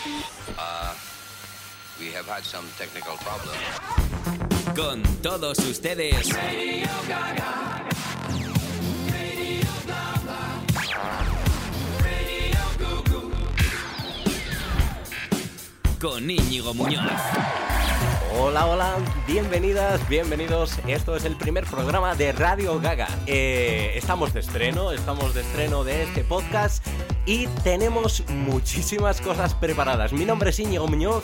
[0.00, 0.94] Uh,
[1.98, 3.58] we have had some technical problems.
[4.74, 6.26] Con todos ustedes.
[16.00, 17.02] Con Íñigo Muñoz.
[18.38, 18.94] Hola, hola,
[19.26, 20.78] bienvenidas, bienvenidos.
[20.86, 23.08] Esto es el primer programa de Radio Gaga.
[23.26, 26.86] Eh, estamos de estreno, estamos de estreno de este podcast
[27.26, 30.12] y tenemos muchísimas cosas preparadas.
[30.12, 31.22] Mi nombre es Íñigo Muñoz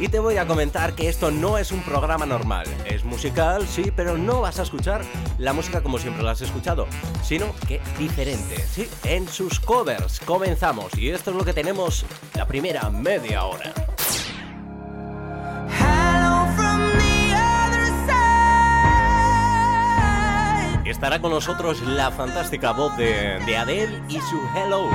[0.00, 2.66] y te voy a comentar que esto no es un programa normal.
[2.84, 5.02] Es musical, sí, pero no vas a escuchar
[5.38, 6.86] la música como siempre la has escuchado,
[7.22, 10.20] sino que diferente, sí, en sus covers.
[10.20, 13.72] Comenzamos y esto es lo que tenemos la primera media hora.
[20.84, 24.90] Estará con nosotros la fantástica voz de, de Adele y su Hello.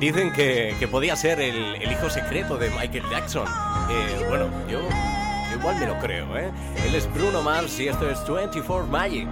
[0.00, 3.46] Dicen que, que podía ser el, el, hijo secreto de Michael Jackson.
[3.90, 6.50] Eh, bueno, yo, yo, igual me lo creo, ¿eh?
[6.84, 9.28] Él es Bruno Mars y esto es 24 Magic.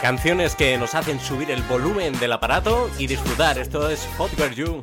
[0.00, 3.58] Canciones que nos hacen subir el volumen del aparato y disfrutar.
[3.58, 4.82] Esto es Hot Girl You.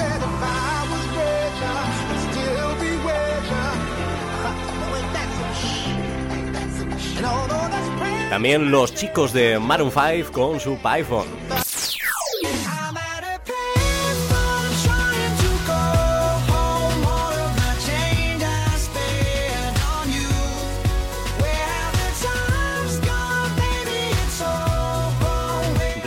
[8.30, 11.26] También los chicos de Maroon 5 con su iPhone.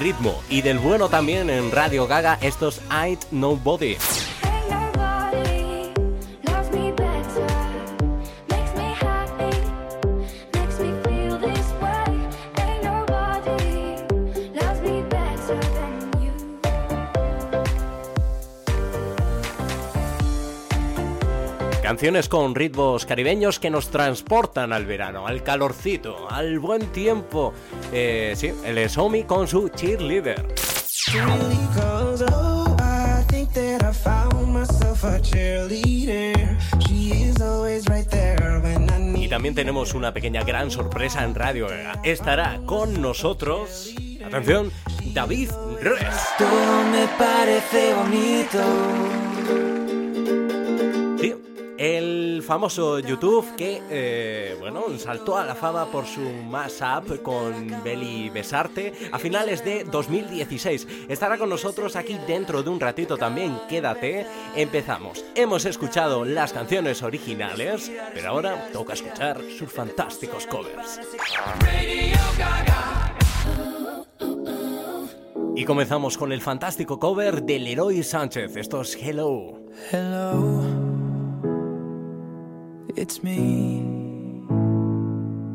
[0.03, 3.95] Ritmo y del bueno también en Radio Gaga estos Ain't Nobody.
[22.03, 27.53] Canciones con ritmos caribeños que nos transportan al verano, al calorcito, al buen tiempo.
[27.93, 30.45] Eh, sí, él es Omi con su cheerleader.
[39.15, 41.67] Y también tenemos una pequeña gran sorpresa en Radio.
[42.03, 44.73] Estará con nosotros, atención,
[45.13, 46.21] David Res.
[46.37, 49.82] Todo me parece bonito.
[51.77, 58.29] El famoso YouTube que, eh, bueno, saltó a la fama por su mashup con Beli
[58.29, 60.87] Besarte a finales de 2016.
[61.09, 64.27] Estará con nosotros aquí dentro de un ratito también, quédate.
[64.55, 65.25] Empezamos.
[65.35, 70.99] Hemos escuchado las canciones originales, pero ahora toca escuchar sus fantásticos covers.
[75.55, 78.57] Y comenzamos con el fantástico cover de Leroy Sánchez.
[78.57, 79.59] Esto es Hello.
[79.91, 80.82] Hello.
[82.95, 83.83] It's me.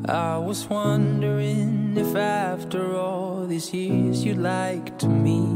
[0.06, 5.46] I was wondering if after all these years you'd like to me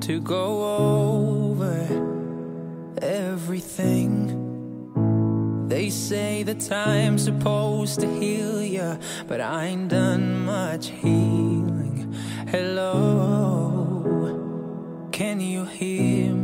[0.00, 1.78] to go over
[3.00, 4.42] everything.
[5.66, 12.14] They say that time's supposed to heal ya, but I ain't done much healing.
[12.48, 14.02] Hello,
[15.10, 16.43] can you hear me?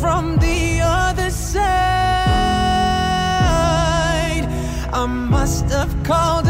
[0.00, 1.60] from the other side.
[4.92, 6.49] I must have called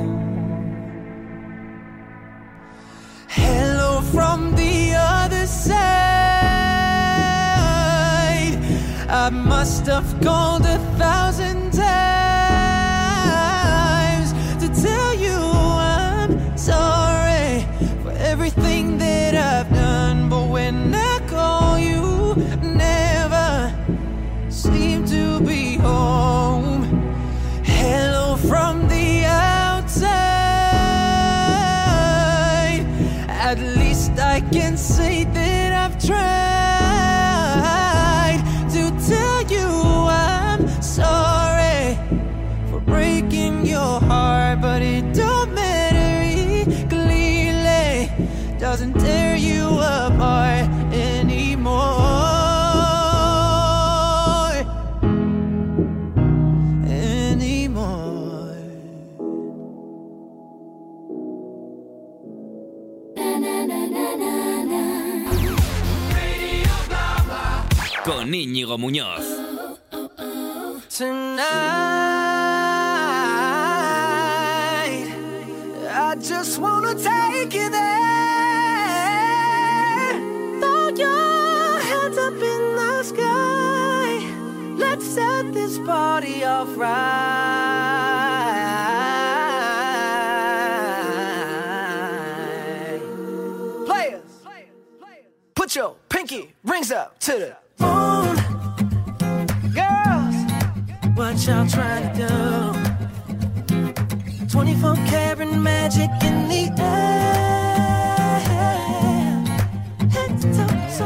[9.13, 11.60] I must have called a thousand
[68.41, 69.25] Íñigo Muñoz.
[70.89, 71.45] Tonight,
[75.87, 77.79] I just wanna take you there.
[80.59, 84.25] Throw your hands up in the sky.
[84.75, 87.91] Let's set this party off right.
[93.85, 94.31] Players,
[95.53, 98.20] put your pinky rings up to the moon.
[101.31, 102.27] What y'all trying to
[103.67, 103.77] do?
[104.49, 108.41] 24 karat magic in the air.
[110.09, 111.05] Head to toe, so.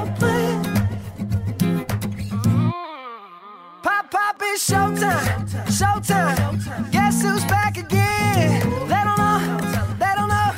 [3.84, 5.48] Pop, pop, it's showtime.
[5.68, 6.92] Showtime.
[6.92, 8.62] Guess who's back again?
[8.88, 9.40] They don't know.
[10.00, 10.50] They don't know.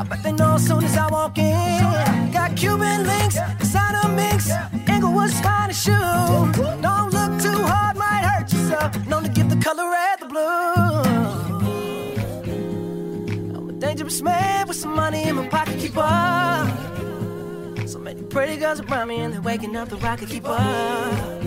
[0.00, 2.32] I bet they know as soon as I walk in.
[2.32, 4.50] Got Cuban links, designer mix,
[4.88, 6.50] Inglewood's finest shoe.
[6.82, 7.11] Don't
[9.62, 10.40] color red the blue.
[13.56, 16.66] I'm a dangerous man with some money in my pocket, keep up.
[17.86, 21.44] So many pretty girls around me and they're waking up the rocket, keep up.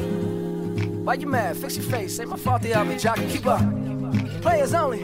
[1.06, 1.58] Why you mad?
[1.58, 2.18] Fix your face.
[2.20, 3.30] Ain't my fault they all be jocking.
[3.30, 3.62] Keep up.
[4.42, 5.02] Players only.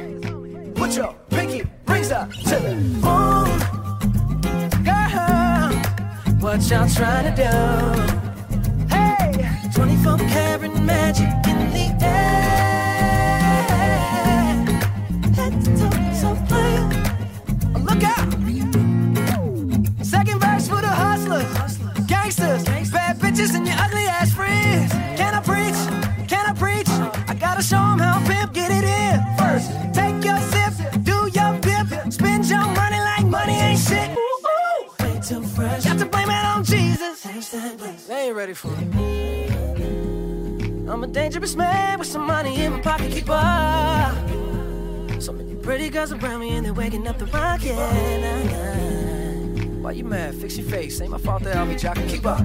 [0.74, 3.60] Put your pinky rings up to the moon.
[4.88, 5.74] Girl,
[6.40, 7.52] what y'all trying to do?
[8.96, 9.34] Hey,
[9.76, 12.51] 24 karat magic in the air.
[38.42, 38.88] Ready for it.
[40.90, 44.18] I'm a dangerous man with some money in my pocket, keep up.
[45.22, 47.76] So many pretty girls around me and they're waking up the rocket.
[49.84, 50.34] Why you mad?
[50.34, 51.00] Fix your face.
[51.02, 52.10] Ain't my fault that I'll be jocking.
[52.10, 52.42] Keep up.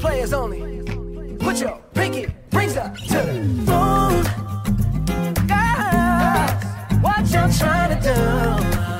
[0.00, 0.82] Players only.
[1.36, 3.32] Put your pinky rings up to the
[3.70, 4.24] moon.
[5.46, 6.64] Girls,
[7.00, 8.91] what y'all trying to do?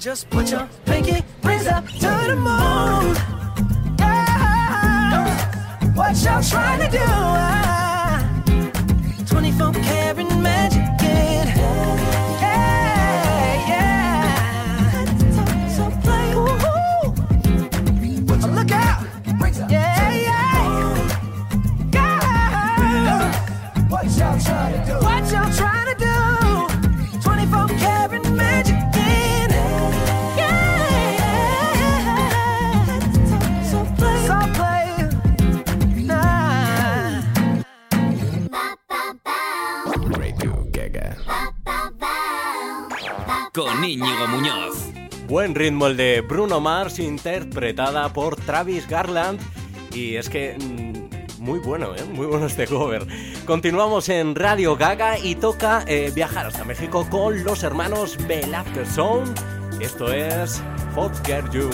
[0.00, 0.59] just put your
[45.30, 49.38] Buen ritmo el de Bruno Mars interpretada por Travis Garland.
[49.94, 52.02] Y es que mm, muy bueno, ¿eh?
[52.12, 53.06] muy bueno este cover.
[53.46, 59.40] Continuamos en Radio Gaga y toca eh, viajar hasta México con los hermanos Belafter Sound.
[59.80, 60.60] Esto es
[60.96, 61.70] Hot Girl You.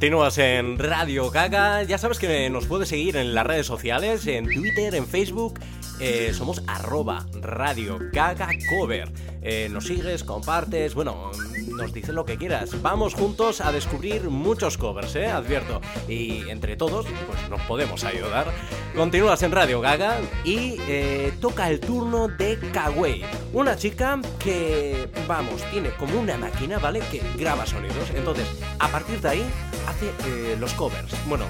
[0.00, 1.82] Continúas en Radio Gaga.
[1.82, 5.60] Ya sabes que nos puedes seguir en las redes sociales, en Twitter, en Facebook.
[6.00, 9.12] Eh, somos arroba Radio Gaga Cover.
[9.42, 11.30] Eh, nos sigues, compartes, bueno,
[11.76, 12.80] nos dices lo que quieras.
[12.80, 15.26] Vamos juntos a descubrir muchos covers, ¿eh?
[15.26, 15.82] Advierto.
[16.08, 18.46] Y entre todos, pues nos podemos ayudar.
[18.94, 25.62] Continúas en Radio Gaga y eh, toca el turno de Kawei, una chica que, vamos,
[25.70, 27.00] tiene como una máquina, ¿vale?
[27.10, 28.10] Que graba sonidos.
[28.14, 28.46] Entonces,
[28.78, 29.46] a partir de ahí,
[29.86, 31.14] hace eh, los covers.
[31.26, 31.46] Bueno,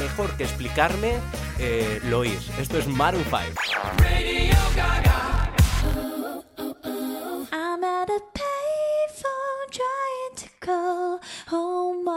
[0.00, 1.14] mejor que explicarme,
[1.58, 2.50] eh, lo oís.
[2.58, 3.38] Esto es Maroon 5.
[3.98, 5.31] Radio Gaga.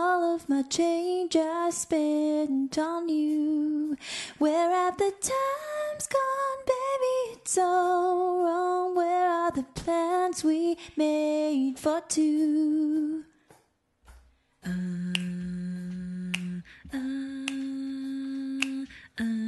[0.06, 3.98] all of my change I spent on you.
[4.38, 7.18] Where have the times gone, baby?
[7.34, 8.96] It's all wrong.
[8.96, 13.24] Where are the plans we made for two?
[14.64, 14.72] Uh,
[16.94, 17.00] uh,
[19.24, 19.45] uh.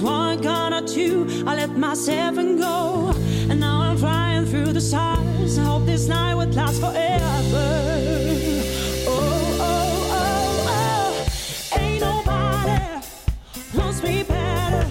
[0.00, 1.44] One gonna do?
[1.46, 3.12] I let myself and go.
[3.50, 5.58] And now I'm flying through the stars.
[5.58, 7.68] I hope this night would last forever.
[9.06, 11.26] Oh, oh, oh.
[11.74, 11.78] oh.
[11.78, 13.06] Ain't nobody
[13.74, 14.86] loves me better.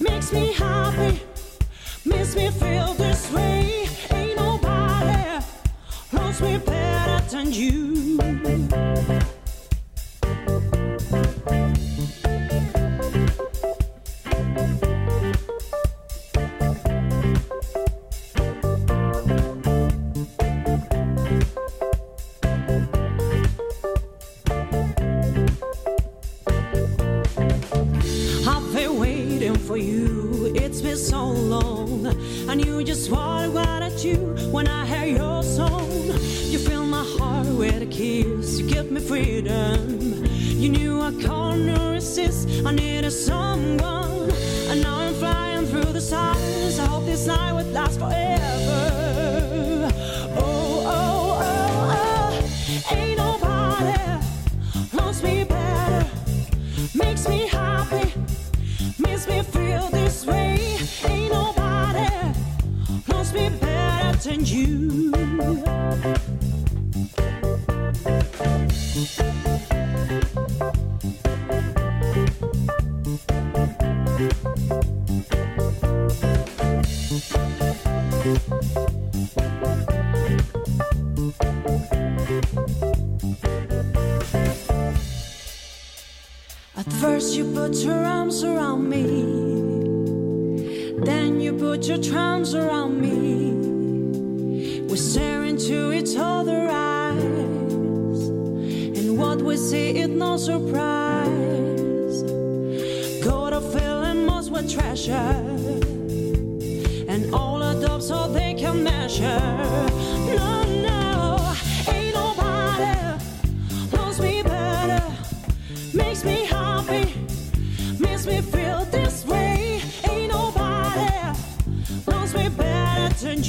[0.00, 1.20] Makes me happy.
[2.06, 3.86] Makes me feel this way.
[4.10, 5.44] Ain't nobody
[6.12, 7.76] loves me better than you.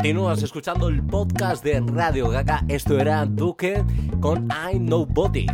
[0.00, 2.64] Continúas escuchando el podcast de Radio Gaga.
[2.68, 3.84] Esto era Duque
[4.18, 5.44] con I'm Nobody.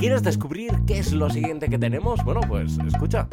[0.00, 2.18] ¿Quieres descubrir qué es lo siguiente que tenemos?
[2.24, 3.28] Bueno, pues escucha.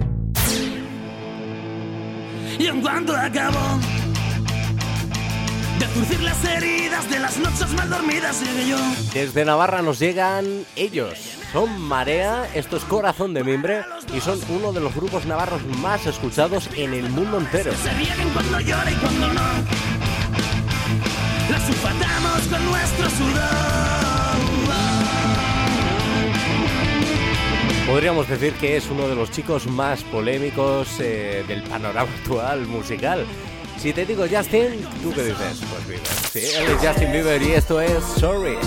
[2.60, 3.80] Y en cuanto acabó
[5.80, 8.78] de zurcir las heridas de las noches mal dormidas, llegué yo.
[9.16, 10.46] Desde Navarra nos llegan
[10.76, 11.40] ellos.
[11.52, 13.82] Son Marea, esto es Corazón de Mimbre
[14.16, 17.72] y son uno de los grupos navarros más escuchados en el mundo entero.
[17.72, 19.91] Se cuando llora y cuando no.
[21.70, 23.42] Las con nuestro sudor.
[27.86, 33.26] Podríamos decir que es uno de los chicos más polémicos eh, del panorama actual musical.
[33.78, 35.62] Si te digo Justin, ¿tú qué dices?
[35.70, 36.08] Pues Bieber.
[36.32, 38.58] Sí, él es Justin Bieber y esto es Sorry.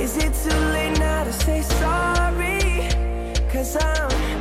[0.00, 2.88] Is it too late now to say sorry?
[3.52, 4.33] Cause I'm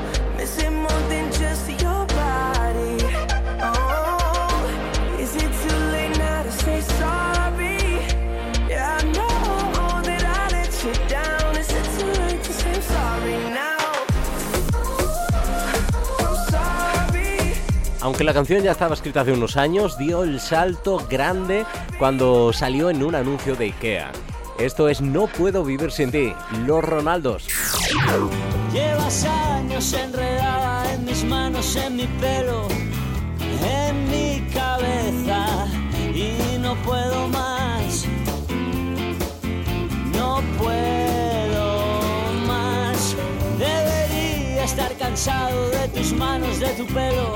[18.04, 21.66] Aunque la canción ya estaba escrita hace unos años, dio el salto grande
[21.98, 24.12] cuando salió en un anuncio de IKEA.
[24.60, 26.34] Esto es No puedo vivir sin ti,
[26.66, 27.48] Los Ronaldos.
[28.74, 32.68] Llevas años enredada en mis manos, en mi pelo,
[44.63, 47.34] estar cansado de tus manos, de tu pelo,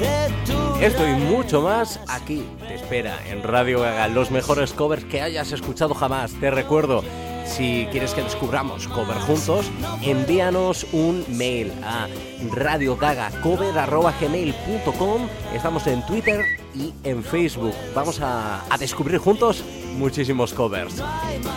[0.00, 0.56] de tu.
[0.80, 4.08] Esto y mucho más aquí te espera en Radio Gaga.
[4.08, 6.32] Los mejores covers que hayas escuchado jamás.
[6.40, 7.04] Te recuerdo
[7.44, 9.70] Si quieres que descubramos cover juntos,
[10.02, 12.08] envíanos un mail a
[12.50, 17.74] radiogagacover.gmail.com Estamos en Twitter y en Facebook.
[17.94, 19.62] Vamos a, a descubrir juntos
[19.96, 21.02] muchísimos covers.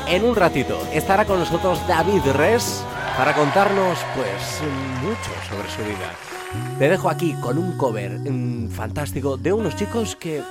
[0.08, 2.84] En un ratito estará con nosotros David Res
[3.20, 4.62] para contarnos pues
[5.02, 6.80] mucho sobre su vida.
[6.80, 10.42] Te dejo aquí con un cover mm, fantástico de unos chicos que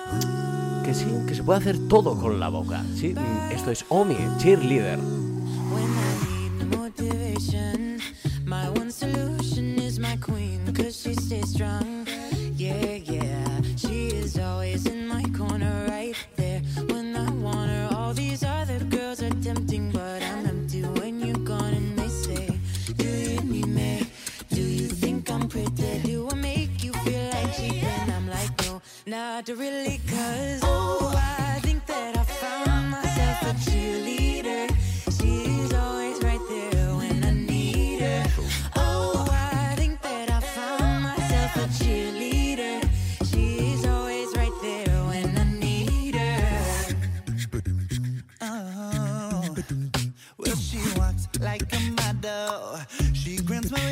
[0.85, 2.83] que sí, que se puede hacer todo con la boca.
[2.95, 4.99] Sí, mm, esto es Omi, cheerleader.
[29.09, 34.69] Not really, cause oh, I think that I found myself a cheerleader.
[35.19, 38.25] She's always right there when I need her.
[38.77, 42.87] Oh, I think that I found myself a cheerleader.
[43.31, 46.97] She's always right there when I need her.
[48.43, 49.57] Oh,
[50.37, 52.79] well, she walks like a model.
[53.15, 53.88] She grants my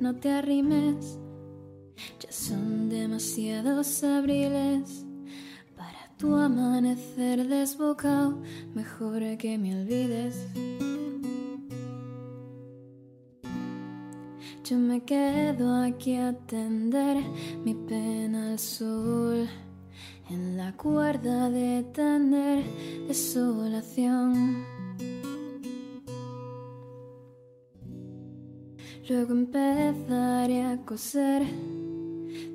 [0.00, 1.18] No te arrimes.
[2.20, 5.04] Ya son demasiados abriles
[5.76, 8.40] para tu amanecer desbocado.
[8.74, 10.46] Mejor que me olvides.
[14.62, 17.16] Yo me quedo aquí a tender
[17.64, 19.48] mi pena al sol.
[20.30, 22.64] En la cuerda de tener
[23.08, 24.73] desolación.
[29.06, 31.42] Luego empezaré a coser.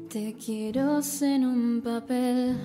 [0.09, 2.57] Te quiero en un papel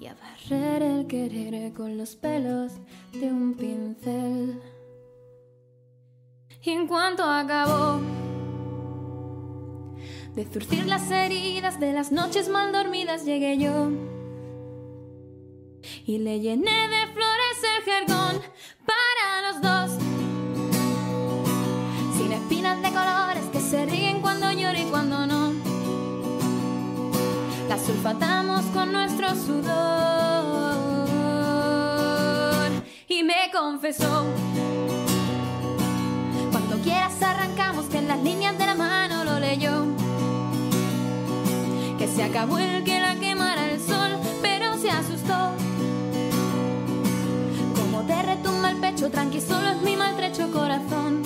[0.00, 2.72] y a barrer el querer con los pelos
[3.12, 4.62] de un pincel.
[6.62, 8.00] Y en cuanto acabó
[10.34, 13.90] de zurcir las heridas de las noches mal dormidas, llegué yo
[16.06, 18.42] y le llené de flores el jergón
[28.04, 29.72] Las sulfatamos con nuestro sudor.
[33.08, 34.26] Y me confesó,
[36.50, 39.86] cuando quieras arrancamos que en las líneas de la mano lo leyó.
[41.96, 45.52] Que se acabó el que la quemara el sol, pero se asustó.
[47.74, 51.22] Como te retumba el pecho, tranqui, solo es mi maltrecho corazón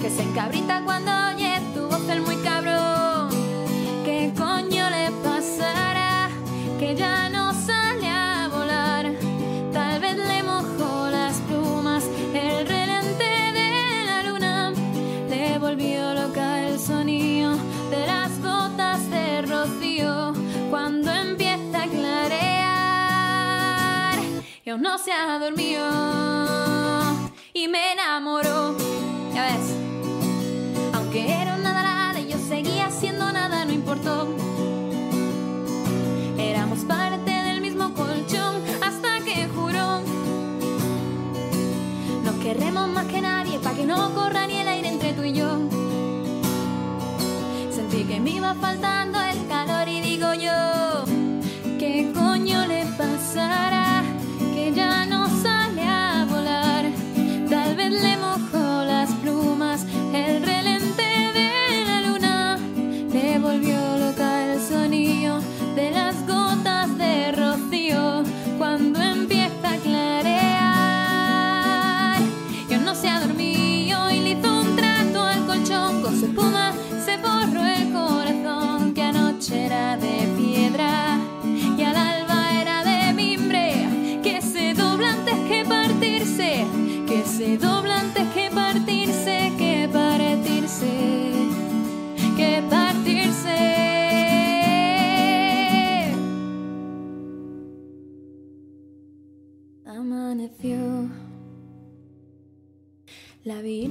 [0.00, 2.91] que se encabrita cuando oye tu voz el muy cabrón.
[24.78, 25.82] No se ha dormido
[27.52, 28.76] y me enamoró.
[29.34, 29.76] Ya ves,
[30.94, 34.28] aunque era nada y yo seguía siendo nada, no importó.
[36.38, 40.00] Éramos parte del mismo colchón hasta que juró.
[42.24, 45.32] Nos querremos más que nadie para que no corra ni el aire entre tú y
[45.32, 45.58] yo.
[47.70, 51.04] Sentí que me iba faltando el calor y digo yo,
[51.78, 52.51] ¿qué coño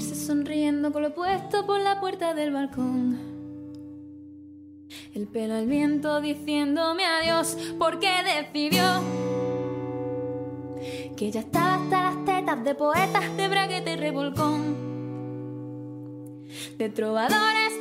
[0.04, 3.20] sonriendo con lo puesto por la puerta del balcón.
[5.14, 8.84] El pelo al viento diciéndome adiós porque decidió
[11.16, 14.76] que ya estaba hasta las tetas de poetas de bragueta y revolcón,
[16.78, 17.81] de trovadores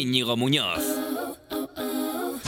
[0.00, 0.80] Íñigo Muñoz.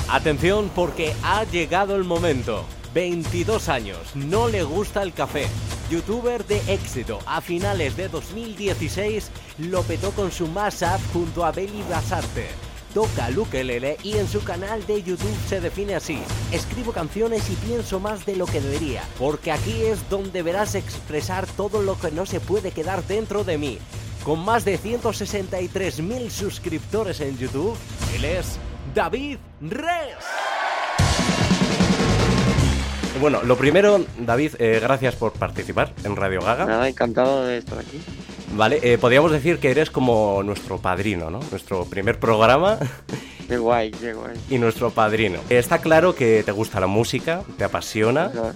[0.08, 2.64] Atención porque ha llegado el momento.
[2.94, 5.46] 22 años, no le gusta el café.
[5.90, 11.82] Youtuber de éxito, a finales de 2016 lo petó con su Mashup junto a Beli
[11.90, 12.46] Basarte.
[12.94, 16.22] Toca el ukelele y en su canal de YouTube se define así.
[16.52, 21.46] Escribo canciones y pienso más de lo que debería, porque aquí es donde verás expresar
[21.46, 23.78] todo lo que no se puede quedar dentro de mí.
[24.24, 27.76] Con más de 163.000 suscriptores en YouTube,
[28.14, 28.58] él es
[28.94, 30.16] David Res.
[33.20, 36.66] Bueno, lo primero, David, eh, gracias por participar en Radio Gaga.
[36.66, 38.00] Nada, encantado de estar aquí.
[38.54, 41.40] Vale, eh, podríamos decir que eres como nuestro padrino, ¿no?
[41.50, 42.78] Nuestro primer programa
[43.48, 44.36] Qué guay, qué guay.
[44.50, 45.40] y nuestro padrino.
[45.50, 48.54] Está claro que te gusta la música, te apasiona Ajá.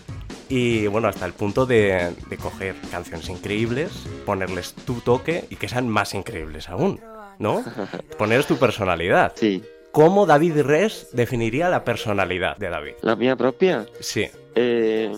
[0.49, 3.91] Y bueno, hasta el punto de, de coger canciones increíbles,
[4.25, 7.01] ponerles tu toque y que sean más increíbles aún,
[7.39, 7.65] ¿no?
[8.19, 9.33] Ponerles tu personalidad.
[9.37, 9.63] Sí.
[9.93, 12.93] ¿Cómo David Res definiría la personalidad de David?
[13.01, 13.87] La mía propia.
[14.01, 14.29] Sí.
[14.55, 15.11] Eh,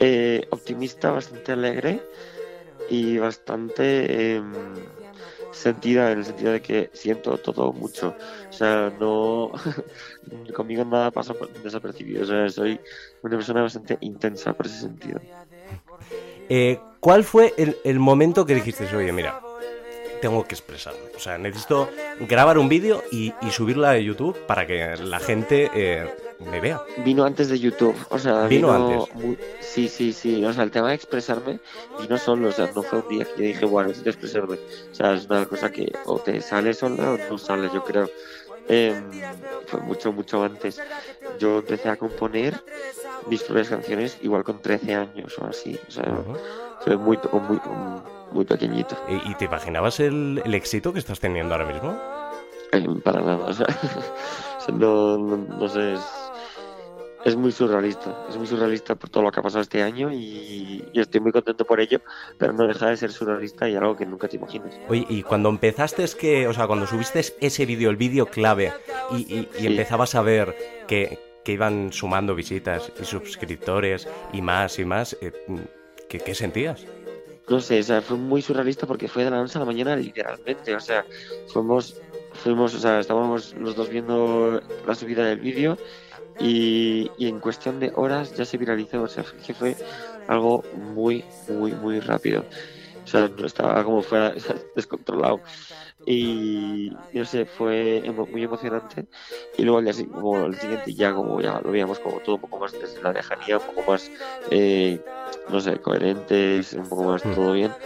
[0.00, 2.02] eh, optimista, bastante alegre
[2.90, 4.42] y bastante eh,
[5.52, 8.14] sentida en el sentido de que siento todo mucho.
[8.48, 9.52] O sea, no.
[10.54, 12.22] conmigo nada pasa desapercibido.
[12.22, 12.80] O sea, soy
[13.22, 15.20] una persona bastante intensa por ese sentido.
[16.48, 19.40] Eh, ¿Cuál fue el, momento que dijiste, oye, mira,
[20.20, 21.00] tengo que expresarme?
[21.16, 21.88] O sea, necesito
[22.20, 26.06] grabar un vídeo y, y subirlo a YouTube para que la gente eh,
[26.38, 26.82] me vea.
[26.98, 29.14] Vino antes de YouTube, o sea, Vino vino, antes.
[29.14, 31.60] muy- sí, sí, sí, o sea, el tema de expresarme
[31.98, 34.94] vino solo, o sea, no fue un día que yo dije, bueno, necesito expresarme, o
[34.94, 38.08] sea, es una cosa que o te sale sola o no sale, yo creo.
[38.68, 38.94] Em,
[39.66, 40.80] fue mucho, mucho antes.
[41.38, 42.60] Yo empecé a componer
[43.28, 46.04] mis propias canciones igual con 13 años o así, o sea,
[46.80, 47.60] fue muy, muy,
[48.32, 48.96] muy pequeñito.
[49.08, 51.98] ¿Y, te imaginabas el, el éxito que estás teniendo ahora mismo?
[52.72, 53.66] Eh, para nada, o sea,
[54.72, 56.00] no, no, no sé, es,
[57.26, 60.84] es muy surrealista, es muy surrealista por todo lo que ha pasado este año y,
[60.92, 62.00] y estoy muy contento por ello,
[62.38, 64.78] pero no deja de ser surrealista y algo que nunca te imaginas.
[64.88, 68.72] Oye, y cuando empezaste es que, o sea, cuando subiste ese vídeo, el vídeo clave,
[69.10, 69.66] y, y- y Sí.
[69.66, 70.54] empezabas a ver
[70.86, 75.32] que, que iban sumando visitas y suscriptores y más y más, eh,
[76.08, 76.84] ¿qué, qué sentías?
[77.48, 79.94] No sé, o sea, fue muy surrealista porque fue de la noche a la mañana
[79.96, 81.04] literalmente, o sea,
[81.48, 82.00] fuimos,
[82.34, 85.76] fuimos, o sea, estábamos los dos viendo la subida del vídeo
[86.38, 89.78] y, y en cuestión de horas ya se viralizó, o sea, que fue
[90.26, 92.42] algo muy, muy, muy rápido.
[92.42, 94.34] O sea, no estaba como fuera
[94.74, 95.42] descontrolado.
[96.04, 99.08] Y, no sé, fue emo- muy emocionante.
[99.56, 102.40] Y luego al día como el siguiente ya como ya lo veíamos como todo un
[102.42, 104.10] poco más desde la lejanía, un poco más,
[104.46, 105.02] eh,
[105.46, 107.76] no sé, coherentes, un poco más todo bien.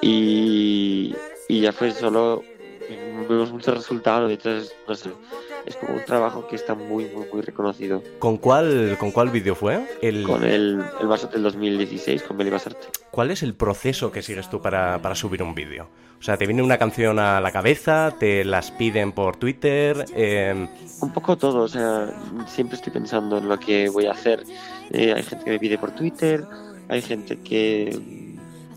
[0.00, 2.48] Y, y ya fue solo,
[2.88, 5.18] vemos mucho resultado, y entonces, no sé,
[5.66, 8.02] es como un trabajo que está muy, muy, muy reconocido.
[8.18, 9.86] ¿Con cuál, con cuál vídeo fue?
[10.02, 12.86] El, Con el, el Basot del 2016, con Beli Basarte.
[13.10, 15.88] ¿Cuál es el proceso que sigues tú para, para subir un vídeo?
[16.18, 18.14] O sea, ¿te viene una canción a la cabeza?
[18.18, 20.06] ¿Te las piden por Twitter?
[20.14, 20.66] Eh,
[21.00, 22.08] Un poco todo, o sea,
[22.46, 24.42] siempre estoy pensando en lo que voy a hacer.
[24.90, 26.44] Eh, hay gente que me pide por Twitter,
[26.88, 28.24] hay gente que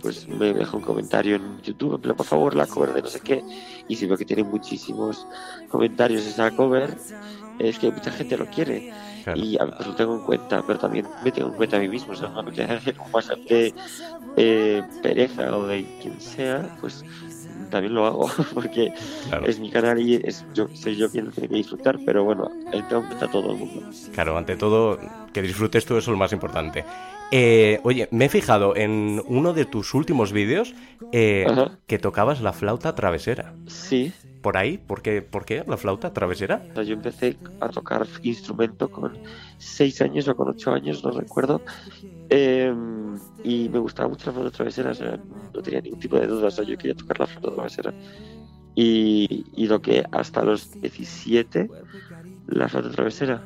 [0.02, 3.20] pues me deja un comentario en YouTube, plan, por favor, la cover de no sé
[3.22, 3.44] qué.
[3.88, 5.26] Y si veo que tiene muchísimos
[5.70, 6.98] comentarios esa cover,
[7.60, 8.92] es que mucha gente lo quiere.
[9.24, 9.40] Claro.
[9.40, 12.14] Y pues lo tengo en cuenta, pero también me tengo en cuenta a mí mismo.
[12.14, 13.74] O sea, me hacer un WhatsApp de
[14.38, 17.04] eh, pereza o de quien sea, pues
[17.70, 18.94] también lo hago, porque
[19.28, 19.46] Claro.
[19.46, 22.50] es mi canal y es yo, soy yo quien lo tiene que disfrutar, pero bueno,
[22.72, 23.90] ahí tengo en cuenta todo el mundo.
[24.14, 24.98] claro, ante todo,
[25.34, 26.86] que disfrutes tú, eso es lo más importante.
[27.32, 30.74] Eh, oye, me he fijado en uno de tus últimos vídeos
[31.12, 31.46] eh,
[31.86, 33.54] que tocabas la flauta travesera.
[33.68, 34.78] Sí, ¿Por ahí?
[34.78, 36.64] ¿Por qué, ¿Por qué la flauta travesera?
[36.76, 39.18] yo empecé a tocar instrumento con
[39.58, 41.62] 6 años o con 8 años, no recuerdo,
[42.30, 42.74] eh,
[43.44, 45.20] y me gustaba mucho la flauta travesera, o sea,
[45.54, 47.94] no tenía ningún tipo de duda, o sea, yo quería tocar la flauta travesera.
[48.74, 51.70] Y, y lo que hasta los 17,
[52.48, 53.44] la flauta travesera.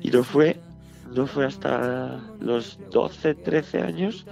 [0.00, 0.58] Y no fue,
[1.14, 4.26] no fue hasta los 12, 13 años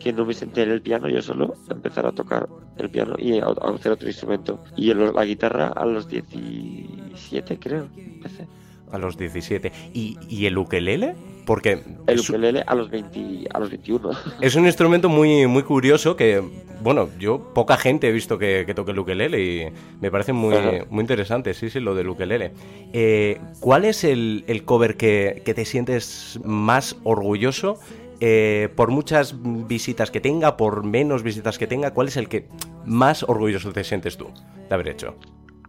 [0.00, 3.14] que no me senté en el piano yo solo a empezar a tocar el piano
[3.18, 4.62] y a, a hacer otro instrumento.
[4.76, 8.46] Y la guitarra a los 17, creo, empecé.
[8.92, 9.72] A los 17.
[9.94, 11.16] ¿Y, y el ukelele?
[11.46, 14.10] Porque El ukelele a los 20, a los 21.
[14.40, 16.42] es un instrumento muy, muy curioso que,
[16.84, 19.72] bueno, yo poca gente he visto que, que toque el ukelele y
[20.02, 20.84] me parece muy, Ajá.
[20.90, 22.52] muy interesante, sí, sí, lo del ukelele.
[22.92, 27.80] Eh, ¿Cuál es el, el cover que, que te sientes más orgulloso?
[28.20, 32.48] Eh, por muchas visitas que tenga, por menos visitas que tenga, ¿cuál es el que
[32.84, 34.28] más orgulloso te sientes tú
[34.68, 35.16] de haber hecho?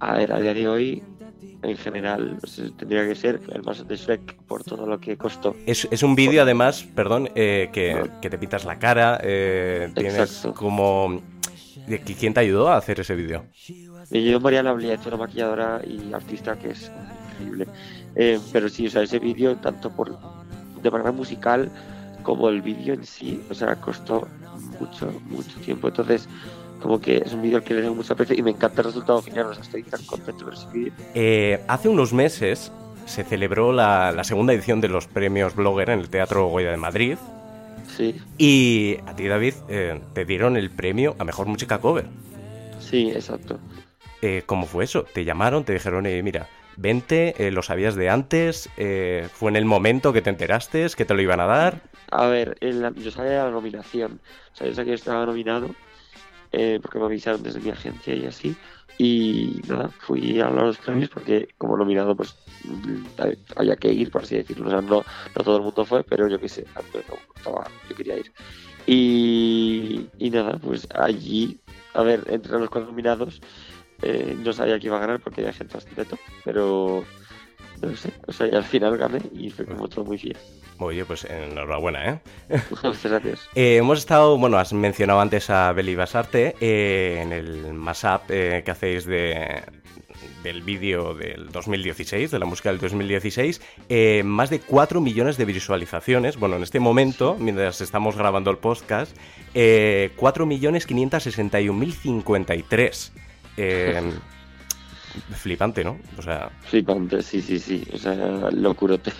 [0.01, 1.01] A ver, a día de hoy,
[1.61, 5.55] en general, pues, tendría que ser el más de Shrek por todo lo que costó.
[5.65, 10.47] Es, es un vídeo además, perdón, eh, que, que te pintas la cara, eh, tienes
[10.55, 11.21] como...
[11.87, 13.45] ¿Qui- ¿Quién te ayudó a hacer ese vídeo?
[14.09, 16.91] Me llevo Mariana una maquilladora y artista que es
[17.33, 17.67] increíble.
[18.15, 20.17] Eh, pero sí, o sea, ese vídeo, tanto por
[20.81, 21.69] de manera musical
[22.23, 24.27] como el vídeo en sí, o sea, costó
[24.79, 25.89] mucho, mucho tiempo.
[25.89, 26.27] Entonces,
[26.85, 28.85] como que es un vídeo al que le tengo mucho aprecio y me encanta el
[28.85, 30.93] resultado final, o sea, estoy tan contento con ese vídeo.
[31.15, 32.71] Eh, hace unos meses
[33.07, 36.77] se celebró la, la segunda edición de los premios Blogger en el Teatro Goya de
[36.77, 37.17] Madrid
[37.87, 42.05] Sí, y a ti, David, eh, te dieron el premio a Mejor Música Cover.
[42.79, 43.57] sí, exacto.
[44.21, 45.05] Eh, ¿Cómo fue eso?
[45.11, 45.63] ¿Te llamaron?
[45.63, 48.69] ¿Te dijeron, eh, mira, vente, eh, lo sabías de antes?
[48.77, 51.81] eh, ¿Fue en el momento que te enteraste que te lo iban a dar?
[52.11, 54.19] A ver, la- yo sabía la nominación,
[54.53, 55.69] o sea, yo sabía que estaba nominado,
[56.57, 58.55] eh, porque me avisaron desde mi agencia y así,
[58.97, 62.33] y nada, fui a los premios porque como nominado pues
[62.63, 63.05] mm,
[63.57, 65.03] había que ir, por así decirlo, o sea, no,
[65.35, 67.01] no todo el mundo fue, pero yo qué sé, no,
[67.37, 68.31] estaba- yo quería ir.
[68.87, 71.59] Y, y nada, pues allí,
[71.93, 73.41] a ver, entre los cuatro nominados,
[74.01, 77.03] eh, no sabía que iba a ganar porque había gente bastante top, pero
[77.81, 80.37] no sé, o sea, y al final gané y fue como todo muy bien.
[80.79, 82.19] Oye, pues enhorabuena, ¿eh?
[82.83, 83.49] Muchas gracias.
[83.55, 88.61] Eh, hemos estado, bueno, has mencionado antes a Beli Basarte eh, en el mashup eh,
[88.65, 89.63] que hacéis de,
[90.45, 93.59] del vídeo del 2016, de la música del 2016,
[93.89, 96.37] eh, más de 4 millones de visualizaciones.
[96.37, 99.13] Bueno, en este momento, mientras estamos grabando el podcast,
[99.53, 103.11] eh, 4 millones 561.053.
[103.57, 104.01] Eh,
[105.31, 105.97] flipante, ¿no?
[106.17, 107.83] O sea, Flipante, sí, sí, sí.
[107.93, 108.15] O sea,
[108.51, 109.11] locurote.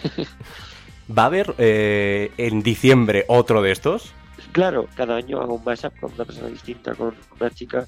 [1.17, 4.13] ¿va a haber eh, en diciembre otro de estos?
[4.51, 7.85] claro, cada año hago un mashup con una persona distinta, con una chica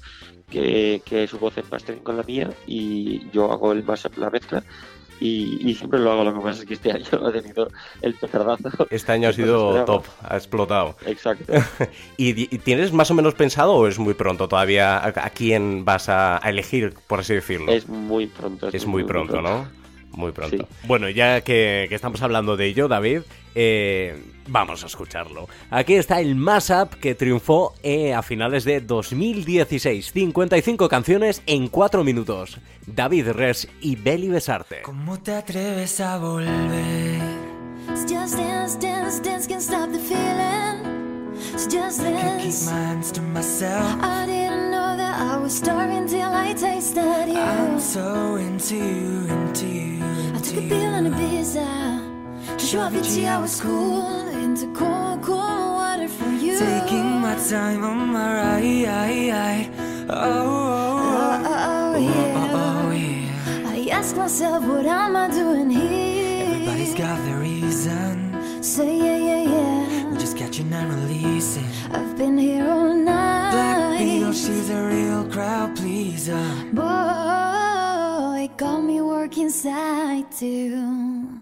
[0.50, 4.28] que, que su voz es mastering con la mía y yo hago el mashup, la
[4.28, 4.62] mezcla.
[5.20, 7.68] Y, y siempre lo hago, lo que pasa es que este año ha tenido
[8.02, 8.86] el petardazo.
[8.90, 10.96] Este año ha sido top, ha explotado.
[11.06, 11.52] Exacto.
[12.16, 16.08] ¿Y, tienes más o menos pensado o es muy pronto todavía a, a quién vas
[16.08, 17.72] a, a elegir, por así decirlo?
[17.72, 18.68] Es muy pronto.
[18.72, 19.77] Es muy pronto, ¿no?
[20.18, 20.66] Muy pronto.
[20.88, 23.20] Bueno, ya que, que estamos hablando de ello, David,
[23.54, 25.48] eh, vamos a escucharlo.
[25.70, 30.10] Aquí está el Mashup que triunfó eh, a finales de 2016.
[30.12, 32.58] 55 canciones en 4 minutos.
[32.84, 34.82] David Res y Beli Besarte.
[34.82, 37.20] ¿Cómo te atreves a volver?
[37.90, 40.82] It's just dance, dance, dance, can't stop the feeling.
[41.54, 42.66] It's just Can't keep dance.
[42.66, 43.96] my hands to myself.
[44.02, 47.38] I didn't know that I was starving till I tasted you.
[47.38, 49.97] I'm so into you, into you,
[50.38, 51.66] I took a pill and a pizza
[52.56, 54.28] to show Avicii I was cool.
[54.28, 56.56] Into cold, cold water for you.
[56.56, 59.68] Taking my time on my ride.
[60.08, 60.78] Oh, oh,
[61.10, 62.50] Oh, oh, oh, oh, yeah.
[62.54, 63.68] Oh, oh, yeah.
[63.68, 66.46] I ask myself, what am I doing here?
[66.46, 68.62] Everybody's got their reason.
[68.62, 70.04] Say yeah, yeah, yeah.
[70.08, 71.66] We're just catching and releasing.
[71.90, 73.50] I've been here all night.
[73.50, 76.46] Black Beetle, she's a real crowd pleaser.
[76.72, 77.57] Boy,
[78.58, 81.40] got me working side too.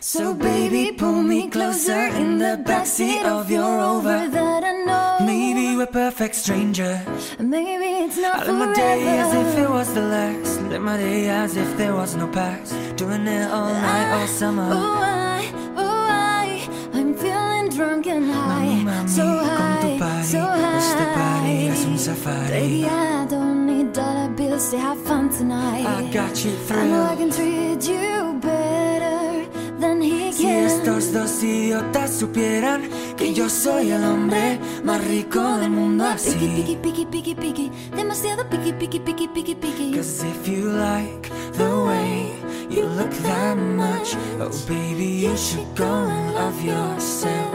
[0.00, 4.28] So baby, pull me closer in the backseat of your Rover.
[4.28, 5.26] that I know.
[5.26, 7.00] Maybe we're perfect strangers.
[7.40, 10.60] Maybe it's not I live my day as if it was the last.
[10.68, 12.74] Live my day as if there was no past.
[12.96, 14.68] Doing it all night, all summer.
[14.70, 16.06] Oh, I, oh,
[16.36, 16.46] I,
[16.92, 18.66] I'm feeling drunk and high.
[18.66, 20.76] Mami, mami, so high, so high.
[20.78, 22.50] Este party es un safari.
[22.50, 23.47] Baby, I don't
[24.72, 25.86] need dollar bills to have fun tonight.
[25.86, 29.46] I got you I know I can treat you better
[29.80, 30.64] than he Si can.
[30.66, 36.34] estos dos idiotas supieran que yo soy el hombre más rico del mundo así.
[36.34, 37.70] picky, picky, picky, picky.
[37.96, 39.92] Demasiado picky, picky, picky, picky, picky.
[39.92, 42.32] Cause if you like the way
[42.70, 47.54] you look that much, oh baby, you should go and love yourself.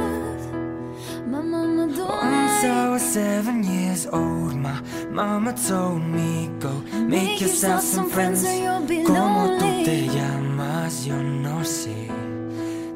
[1.27, 4.79] My mama don't oh, Once I was seven years old, my
[5.11, 8.45] mama told me go make yourself some friends.
[8.45, 12.07] or you'll be Como tú te llamas, yo no sé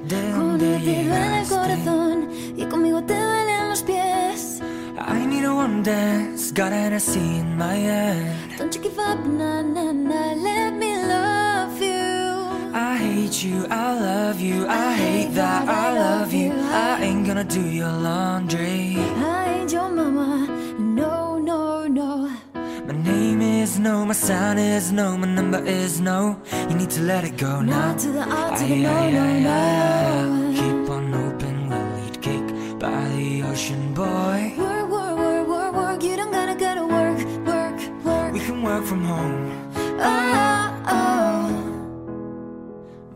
[0.07, 1.53] de dónde el tiro en el llegaste.
[1.53, 4.61] corazón y conmigo te duelen los pies.
[4.97, 8.57] I need a one dance, got an Hennessy in my hand.
[8.57, 12.71] Don't you give up, nah, nah, nah, let me love you.
[12.73, 16.53] I hate you, I love you, I hate that I love you.
[16.71, 18.95] I ain't gonna do your laundry.
[19.17, 20.47] I ain't your mama,
[20.79, 22.29] no, no, no.
[22.53, 26.41] My name is no, my sign is no, my number is no.
[26.69, 27.91] You need to let it go now.
[27.91, 29.49] Not to the out, to the no, aye, no, aye, no.
[29.51, 30.55] aye.
[30.55, 34.53] Keep on open, we'll eat cake by the ocean, boy.
[34.57, 38.33] Work, work, work, work, work, you don't gotta go to work, work, work.
[38.33, 39.71] We can work from home.
[39.99, 41.49] Oh, oh.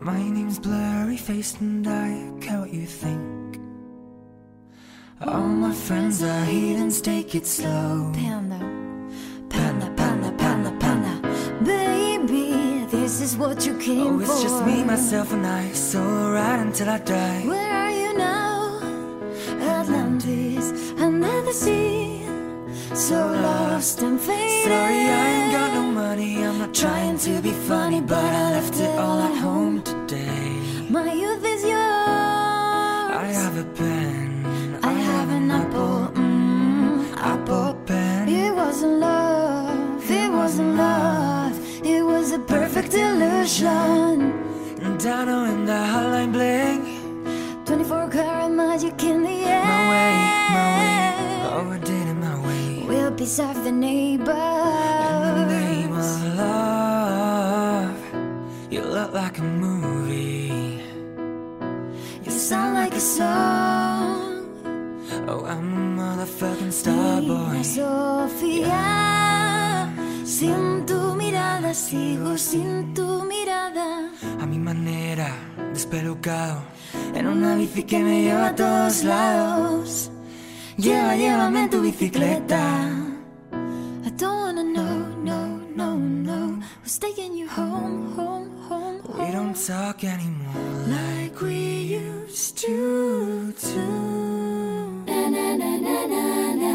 [0.00, 3.41] My name's blurry faced and I care what you think.
[5.26, 8.10] All my friends are heathens, take it slow.
[8.14, 8.58] Panda,
[9.48, 11.14] panda, panda, panda, panda.
[11.64, 14.42] Baby, this is what you came Oh, it's for.
[14.42, 15.70] just me, myself, and I.
[15.72, 17.42] So right until I die.
[17.46, 18.80] Where are you now?
[19.60, 20.72] Atlantis,
[21.52, 22.24] the sea.
[22.94, 24.64] So lost and faded.
[24.64, 26.44] Sorry, I ain't got no money.
[26.44, 30.60] I'm not trying to be funny, but I left it all at home today.
[30.90, 31.72] My youth is yours.
[33.24, 33.91] I have a pen.
[43.42, 44.32] Perfect illusion.
[44.82, 47.64] And I know in the hotline bling.
[47.64, 49.64] 24 karat magic in the air.
[49.64, 50.14] My way,
[50.54, 51.74] my way.
[51.74, 52.84] I did it my way.
[52.86, 54.28] We'll be served the neighbors.
[54.28, 57.96] In the name of love,
[58.70, 60.82] you look like a movie.
[62.24, 64.48] You sound like a song.
[65.28, 67.62] Oh, I'm a motherfucking star boy.
[67.62, 68.82] Sofía,
[70.24, 71.01] sin tu
[71.74, 74.10] sigo sin tu mirada.
[74.40, 75.34] A mi manera,
[75.72, 76.62] despelucado.
[77.14, 80.10] En una bici que me lleva a todos lados.
[80.76, 82.90] Lleva, llévame en tu bicicleta.
[84.04, 86.58] I don't wanna know, no, no, no.
[86.82, 89.32] Who's taking you home, home, home, We home?
[89.32, 90.54] don't talk anymore
[90.88, 93.52] like we used to.
[93.52, 93.82] to.
[95.06, 96.72] Na, na, na, na, na, na.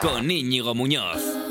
[0.00, 1.47] Con Íñigo Muñoz.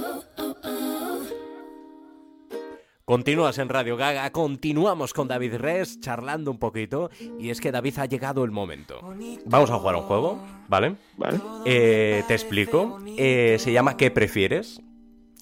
[3.09, 7.99] Continúas en Radio Gaga, continuamos con David Res charlando un poquito y es que David
[7.99, 8.99] ha llegado el momento.
[9.45, 10.97] Vamos a jugar un juego, ¿vale?
[11.15, 11.39] Vale.
[11.63, 12.99] Eh, te explico.
[13.17, 14.81] Eh, se llama ¿Qué prefieres?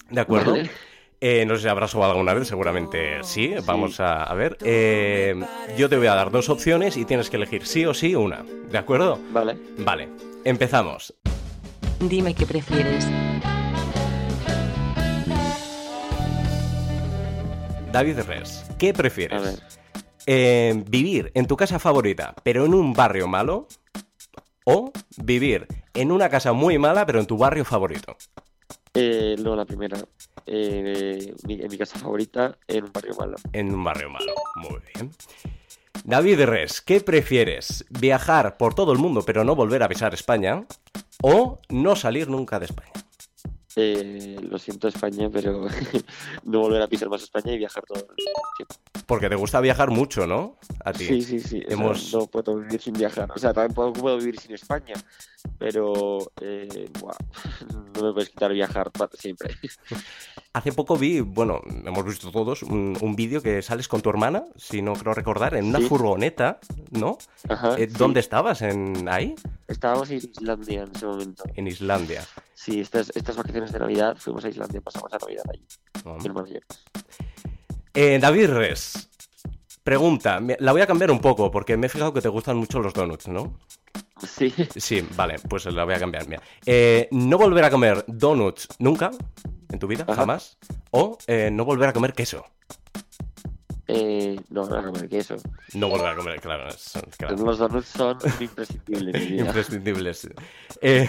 [0.08, 0.52] ¿De acuerdo?
[0.52, 0.70] Vale.
[1.20, 3.52] Eh, no sé si habrás jugado alguna vez, seguramente sí.
[3.64, 4.58] Vamos a, a ver.
[4.62, 5.34] Eh,
[5.76, 8.44] yo te voy a dar dos opciones y tienes que elegir sí o sí una.
[8.70, 9.18] ¿De acuerdo?
[9.32, 9.58] Vale.
[9.78, 10.08] Vale,
[10.44, 11.12] empezamos.
[11.98, 13.08] Dime qué prefieres.
[17.96, 19.38] David Res, ¿qué prefieres?
[19.38, 19.58] A ver.
[20.26, 23.68] Eh, ¿Vivir en tu casa favorita, pero en un barrio malo?
[24.64, 28.14] ¿O vivir en una casa muy mala, pero en tu barrio favorito?
[28.92, 29.96] Eh, no, la primera.
[30.44, 33.36] Eh, en mi casa favorita, en un barrio malo.
[33.54, 34.34] En un barrio malo.
[34.56, 35.10] Muy bien.
[36.04, 37.86] David Res, ¿qué prefieres?
[37.88, 40.66] ¿Viajar por todo el mundo, pero no volver a pisar España?
[41.22, 42.92] ¿O no salir nunca de España?
[43.78, 45.66] Eh, lo siento España, pero
[46.44, 48.74] no volver a pisar más España y viajar todo el tiempo.
[49.04, 50.56] Porque te gusta viajar mucho, ¿no?
[50.82, 51.04] A ti.
[51.04, 51.58] Sí, sí, sí.
[51.58, 52.14] o sea, Hemos...
[52.14, 53.30] no puedo vivir sin viajar.
[53.30, 54.94] O sea, también puedo, puedo vivir sin España,
[55.58, 56.90] pero eh,
[57.94, 59.54] no me puedes quitar viajar para siempre.
[60.52, 64.44] Hace poco vi, bueno, hemos visto todos, un, un vídeo que sales con tu hermana,
[64.56, 65.84] si no creo recordar, en una Sí.
[65.86, 66.60] furgoneta,
[66.92, 67.18] ¿no?
[67.48, 67.94] Ajá, Eh, sí.
[67.98, 68.62] ¿Dónde estabas?
[68.62, 69.34] ¿En ahí?
[69.68, 71.44] Estábamos en Islandia en ese momento.
[71.54, 72.24] En Islandia.
[72.54, 75.66] Sí, estas, estas vacaciones de Navidad fuimos a Islandia, pasamos la Navidad allí.
[76.06, 76.16] Ah.
[76.24, 76.76] en Mallorca.
[77.92, 79.08] Eh, David Res,
[79.82, 82.80] pregunta, la voy a cambiar un poco porque me he fijado que te gustan mucho
[82.80, 83.58] los donuts, ¿no?
[84.26, 84.52] Sí.
[84.76, 86.26] Sí, vale, pues la voy a cambiar.
[86.28, 86.42] Mira.
[86.64, 89.10] Eh, no volver a comer donuts nunca
[89.70, 90.16] en tu vida, Ajá.
[90.16, 90.56] jamás.
[90.90, 92.44] O eh, no volver a comer queso.
[93.88, 95.36] Eh, no, no, no, que eso.
[95.74, 96.68] No volver a comer, claro.
[97.36, 99.30] Los donuts son imprescindibles.
[99.30, 100.28] Imprescindibles.
[100.80, 101.08] Eh,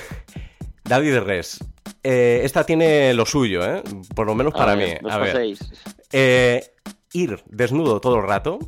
[0.83, 1.59] David Res,
[2.03, 3.81] esta tiene lo suyo, ¿eh?
[4.15, 5.09] Por lo menos A para ver, mí.
[5.09, 6.71] A ver.
[7.13, 8.59] ir desnudo todo el rato.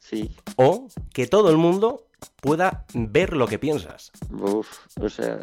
[0.00, 0.34] Sí.
[0.56, 2.07] O que todo el mundo
[2.40, 4.12] pueda ver lo que piensas.
[4.30, 5.38] Uf, o sea,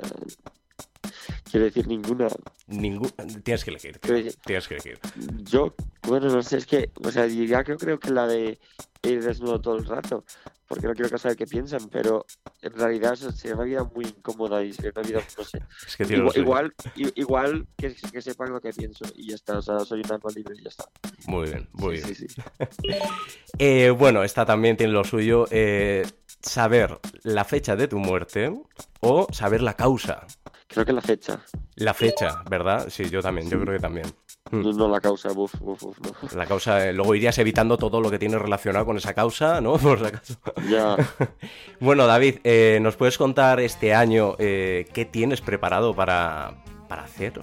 [1.49, 2.28] quiero decir ninguna.
[2.67, 3.09] Ningún...
[3.43, 3.99] Tienes que elegir.
[3.99, 4.99] decir, Tienes que elegir.
[5.43, 8.59] yo, bueno, no sé, es que, o sea, diría que creo que la de
[9.03, 10.23] ir desnudo todo el rato,
[10.68, 12.26] porque no quiero que saber qué piensan, pero
[12.61, 15.59] en realidad sería una vida muy incómoda y sería una vida, no sé.
[15.88, 16.74] Es que igual, igual,
[17.16, 20.30] igual que, que sepan lo que pienso y ya está, o sea, soy un alma
[20.36, 20.86] libre y ya está.
[21.28, 22.16] Muy bien, muy Sí, bien.
[22.16, 22.41] sí, sí.
[23.57, 25.45] Eh, bueno, esta también tiene lo suyo.
[25.51, 26.05] eh,
[26.41, 28.53] saber la fecha de tu muerte
[28.99, 30.28] o saber la causa.
[30.68, 31.39] Creo que la fecha,
[31.76, 32.88] La fecha, ¿verdad?
[32.89, 34.05] Sí, yo también, yo creo que también.
[34.51, 34.77] Mm.
[34.77, 36.37] no, la causa, buf, buf, buf, no.
[36.37, 39.73] La causa, eh, luego irías evitando todo lo que tiene relacionado con esa causa, ¿no?
[39.77, 40.35] Por si acaso.
[40.69, 40.95] Ya.
[41.79, 47.41] Bueno, David, eh, ¿nos puedes contar este año eh, qué tienes preparado para, para hacer?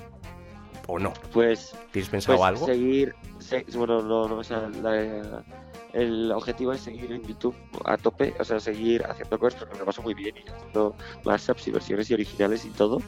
[0.86, 1.12] ¿O no?
[1.32, 2.66] Pues, ¿Tienes pensado pues algo?
[2.66, 5.44] seguir, se- bueno, no, no, o sea, la-
[5.92, 9.80] el objetivo es seguir en YouTube a tope, o sea, seguir haciendo cosas porque me
[9.80, 10.94] lo paso muy bien y haciendo
[11.24, 13.02] mashups y versiones y originales y todo,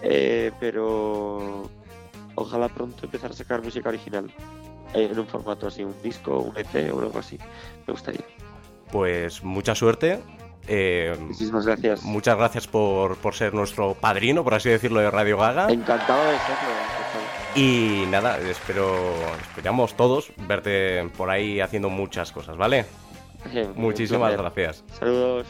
[0.00, 1.68] eh, pero
[2.34, 4.30] ojalá pronto empezar a sacar música original
[4.94, 7.38] eh, en un formato así, un disco, un EP o algo así,
[7.86, 8.24] me gustaría.
[8.90, 10.20] Pues mucha suerte.
[10.68, 12.02] eh, Muchísimas gracias.
[12.02, 15.70] muchas gracias por, por ser nuestro padrino, por así decirlo, de Radio Gaga.
[15.70, 16.92] Encantado de serlo.
[17.54, 19.12] Y nada, espero,
[19.42, 22.86] esperamos todos verte por ahí haciendo muchas cosas, ¿vale?
[23.74, 24.84] Muchísimas gracias.
[24.98, 25.46] Saludos.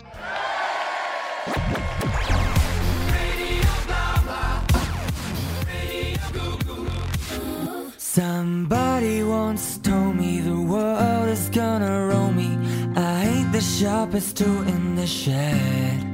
[8.15, 12.59] Somebody once told me the world is gonna roll me.
[12.95, 16.05] I ain't the sharpest tool in the shed.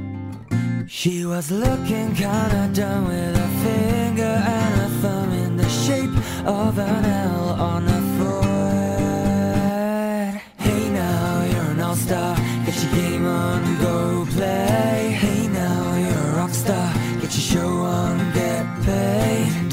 [0.87, 6.15] She was looking kinda dumb with a finger and a thumb in the shape
[6.47, 9.61] of an L on her forehead.
[10.57, 12.37] Hey now, you're an all-star.
[12.65, 15.19] Get your game on, go play.
[15.19, 16.93] Hey now, you're a rock star.
[17.21, 19.51] Get your show on, get paid.
[19.59, 19.69] And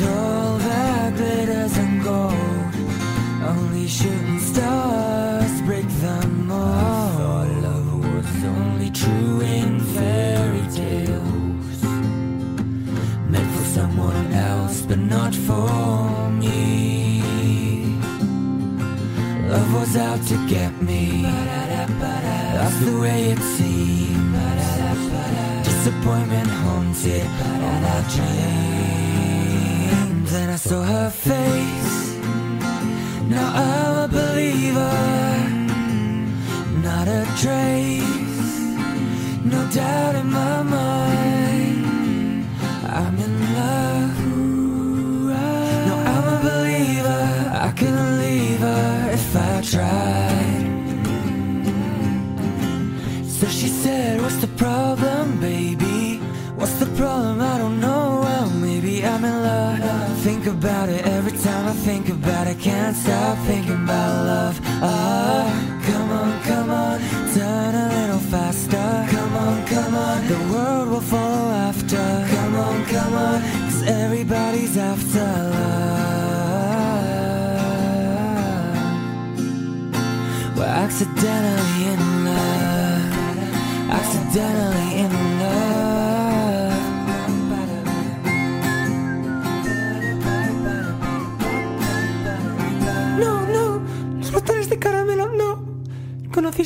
[3.86, 7.18] Only shooting stars break the mold.
[7.20, 11.84] Thought love was only true in fairy tales.
[13.30, 17.22] Meant for someone else, but not for me.
[19.50, 21.22] Love was out to get me.
[22.58, 24.66] That's the way it seems.
[25.64, 27.28] Disappointment haunted
[27.68, 29.52] all our dreams.
[30.32, 31.95] Then I saw her face.
[33.28, 34.98] Now I'm a believer.
[36.84, 38.60] Not a trace.
[39.44, 42.48] No doubt in my mind.
[42.88, 44.18] I'm in love.
[45.88, 47.26] No, I'm a believer.
[47.68, 50.66] I couldn't leave her if I tried.
[53.28, 56.20] So she said, What's the problem, baby?
[56.56, 57.42] What's the problem?
[57.42, 58.22] I don't know.
[58.24, 59.66] Well, maybe I'm in love.
[60.20, 60.95] Think about it
[61.86, 62.60] think about it.
[62.60, 64.60] Can't stop thinking about love.
[64.82, 65.46] Ah,
[65.86, 67.00] come on, come on.
[67.36, 68.88] Turn a little faster.
[69.16, 70.28] Come on, come on.
[70.28, 72.04] The world will follow after.
[72.34, 73.40] Come on, come on.
[73.66, 75.86] Cause everybody's after love.
[80.58, 83.14] We're Accidentally in love.
[84.00, 85.65] Accidentally in love.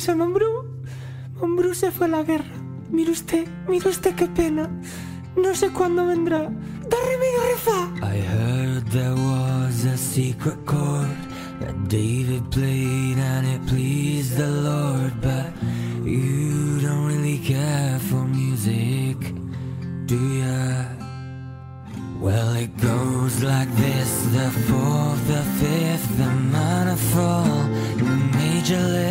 [0.00, 0.64] ¿Conocéis a Mambrú?
[1.42, 2.54] Mambrú se fue a la guerra.
[2.90, 4.70] Mire usted, mire usted qué pena.
[5.36, 6.48] No sé cuándo vendrá.
[6.88, 7.78] ¡Da remedio, refa!
[8.02, 11.18] I heard there was a secret chord
[11.60, 15.52] that David played and it pleased the Lord, but
[16.02, 19.18] you don't really care for music,
[20.06, 21.00] do ya?
[22.20, 28.04] Well, it goes like this the fourth, the fifth, the minor fall, the
[28.36, 29.09] major lift,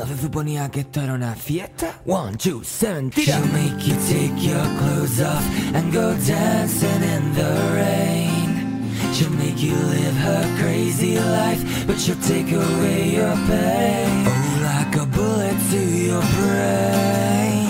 [0.00, 2.00] ¿No se suponía que esto era una fiesta?
[2.06, 3.36] One, two, seven, tira.
[3.36, 5.44] She'll make you take your clothes off
[5.74, 8.94] and go dancing in the rain.
[9.12, 14.24] She'll make you live her crazy life, but she'll take away your pain.
[14.26, 17.69] Oh, like a bullet to your brain.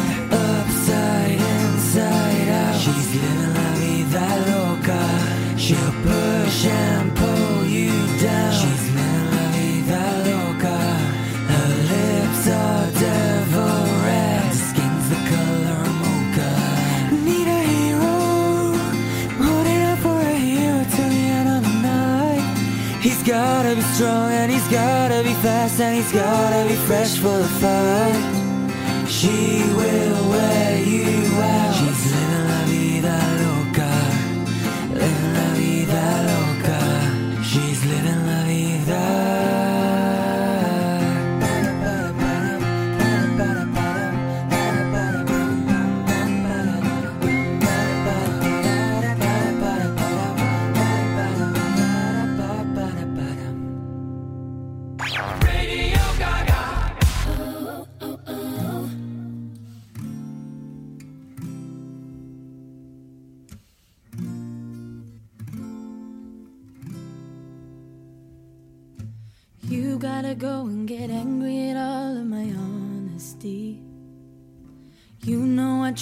[24.01, 29.07] Strong and he's gotta be fast and he's gotta be fresh for the fight.
[29.07, 31.80] She will wear you out.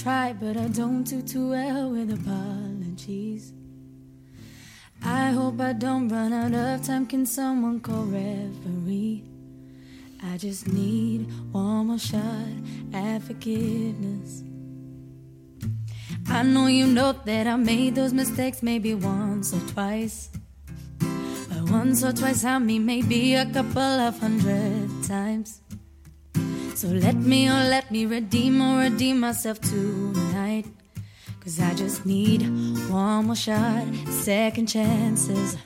[0.09, 3.53] Try, but I don't do too well with apologies.
[5.05, 7.05] I hope I don't run out of time.
[7.07, 9.25] Can someone call referee?
[10.31, 11.21] I just need
[11.53, 12.55] one more shot
[12.95, 14.43] at forgiveness.
[16.31, 20.31] I know you know that I made those mistakes maybe once or twice.
[21.51, 25.61] But once or twice, I mean maybe a couple of hundred times.
[26.79, 30.65] So let me, oh, let me redeem or redeem myself tonight.
[31.41, 32.43] Cause I just need
[32.89, 35.57] one more shot, second chances.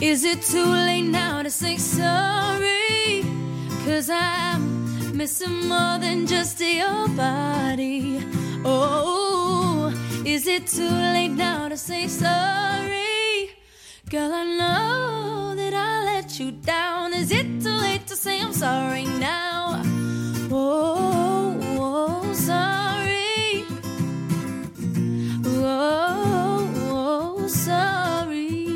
[0.00, 3.26] Is it too late now to say sorry?
[3.84, 8.24] Cause I'm missing more than just your body.
[8.64, 9.92] Oh,
[10.24, 13.21] is it too late now to say sorry?
[14.12, 17.14] Girl, I know that I let you down.
[17.14, 19.80] Is it too late to say I'm sorry now?
[20.50, 23.64] Oh, oh sorry.
[25.46, 28.66] Oh, oh, sorry.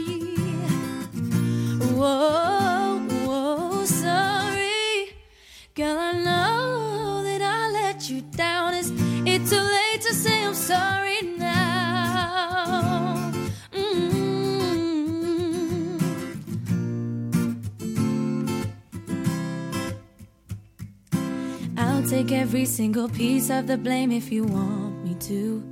[1.83, 5.11] Oh, oh, sorry.
[5.75, 6.06] Girl, I
[22.57, 25.63] every single piece of the blame if you want me to.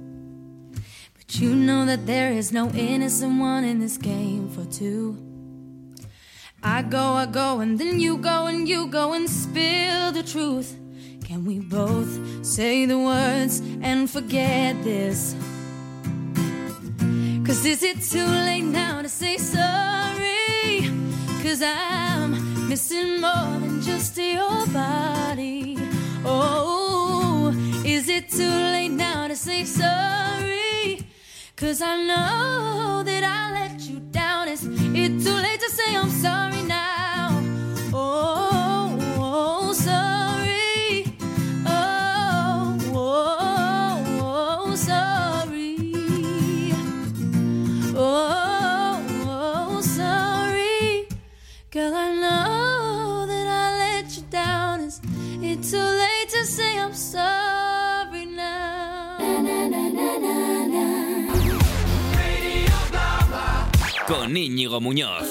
[1.14, 5.16] But you know that there is no innocent one in this game for two.
[6.62, 10.76] I go, I go, and then you go, and you go and spill the truth.
[11.24, 15.34] Can we both say the words and forget this?
[17.46, 20.90] Cause is it too late now to say sorry?
[21.42, 25.78] Cause I'm missing more than just your body.
[26.26, 26.73] Oh,
[28.04, 31.08] Is it too late now to say sorry?
[31.56, 34.46] Cause I know that I let you down.
[34.46, 36.73] Is it too late to say I'm sorry now?
[64.06, 65.26] Con Íñigo Muñoz.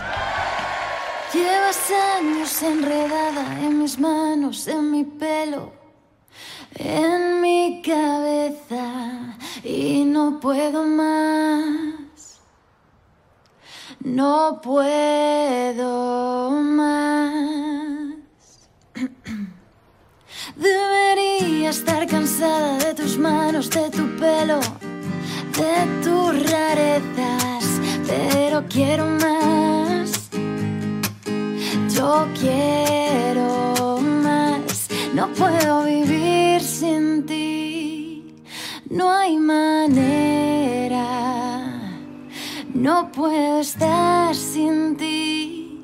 [1.33, 5.73] Llevas años enredada en mis manos, en mi pelo,
[6.75, 12.39] en mi cabeza y no puedo más.
[13.99, 18.15] No puedo más.
[20.55, 24.61] Debería estar cansada de tus manos, de tu pelo,
[25.57, 27.65] de tus rarezas,
[28.07, 29.76] pero quiero más.
[31.97, 38.35] Yo quiero más, no puedo vivir sin ti,
[38.87, 41.05] no hay manera,
[42.71, 45.81] no puedo estar sin ti,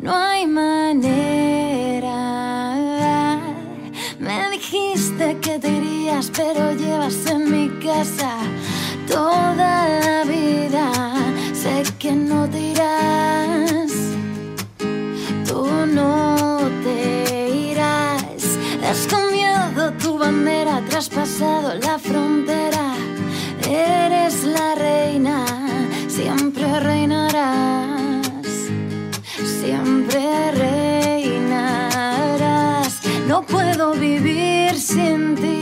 [0.00, 2.18] no hay manera.
[4.18, 8.36] Me dijiste que te irías, pero llevas en mi casa
[9.08, 10.92] toda la vida,
[11.54, 13.91] sé que no te irás.
[19.90, 22.94] Tu bandera, traspasado la frontera.
[23.68, 25.44] Eres la reina,
[26.08, 28.46] siempre reinarás.
[29.60, 31.80] Siempre reinarás.
[33.26, 35.61] No puedo vivir sin ti.